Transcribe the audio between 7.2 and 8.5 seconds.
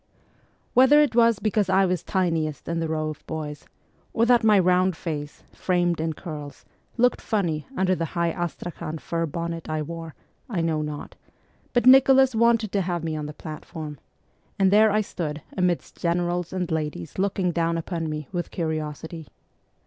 funny under the high